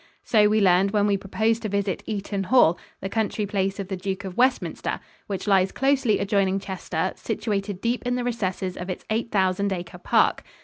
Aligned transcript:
So 0.23 0.49
we 0.49 0.59
learned 0.61 0.89
when 0.89 1.05
we 1.05 1.15
proposed 1.15 1.61
to 1.61 1.69
visit 1.69 2.01
Eaton 2.07 2.45
Hall, 2.45 2.75
the 3.01 3.07
country 3.07 3.45
place 3.45 3.79
of 3.79 3.87
the 3.87 3.95
Duke 3.95 4.23
of 4.25 4.35
Westminster, 4.35 4.99
which 5.27 5.45
lies 5.45 5.71
closely 5.71 6.17
adjoining 6.17 6.59
Chester, 6.59 7.13
situated 7.15 7.81
deep 7.81 8.01
in 8.03 8.15
the 8.15 8.23
recesses 8.23 8.75
of 8.77 8.89
its 8.89 9.05
eight 9.11 9.29
thousand 9.31 9.71
acre 9.71 9.99
park. 9.99 10.43